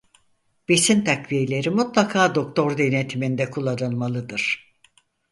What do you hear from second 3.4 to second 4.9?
kullanılmalıdır.